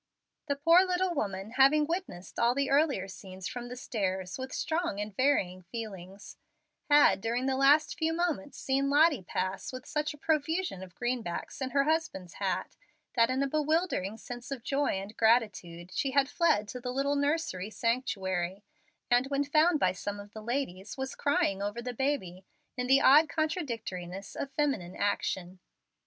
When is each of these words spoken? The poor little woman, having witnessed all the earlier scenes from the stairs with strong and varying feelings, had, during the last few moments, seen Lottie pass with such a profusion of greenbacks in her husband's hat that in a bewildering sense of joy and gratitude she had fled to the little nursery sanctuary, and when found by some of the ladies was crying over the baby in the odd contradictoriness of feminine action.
The 0.47 0.55
poor 0.55 0.83
little 0.83 1.13
woman, 1.13 1.51
having 1.57 1.85
witnessed 1.85 2.39
all 2.39 2.55
the 2.55 2.71
earlier 2.71 3.07
scenes 3.07 3.47
from 3.47 3.67
the 3.67 3.75
stairs 3.75 4.39
with 4.39 4.51
strong 4.51 4.99
and 4.99 5.15
varying 5.15 5.61
feelings, 5.61 6.37
had, 6.89 7.21
during 7.21 7.45
the 7.45 7.55
last 7.55 7.99
few 7.99 8.11
moments, 8.11 8.57
seen 8.57 8.89
Lottie 8.89 9.21
pass 9.21 9.71
with 9.71 9.85
such 9.85 10.15
a 10.15 10.17
profusion 10.17 10.81
of 10.81 10.95
greenbacks 10.95 11.61
in 11.61 11.69
her 11.69 11.83
husband's 11.83 12.33
hat 12.41 12.75
that 13.13 13.29
in 13.29 13.43
a 13.43 13.47
bewildering 13.47 14.17
sense 14.17 14.49
of 14.49 14.63
joy 14.63 14.93
and 14.99 15.15
gratitude 15.17 15.91
she 15.93 16.09
had 16.09 16.27
fled 16.27 16.67
to 16.69 16.79
the 16.81 16.91
little 16.91 17.15
nursery 17.15 17.69
sanctuary, 17.69 18.63
and 19.11 19.27
when 19.27 19.43
found 19.43 19.79
by 19.79 19.91
some 19.91 20.19
of 20.19 20.31
the 20.33 20.41
ladies 20.41 20.97
was 20.97 21.13
crying 21.13 21.61
over 21.61 21.79
the 21.79 21.93
baby 21.93 22.43
in 22.75 22.87
the 22.87 22.99
odd 23.01 23.29
contradictoriness 23.29 24.35
of 24.35 24.49
feminine 24.53 24.95
action. 24.95 25.59